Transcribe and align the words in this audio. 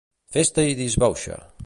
Festa 0.37 0.63
i 0.71 0.75
disbauxa. 0.81 1.37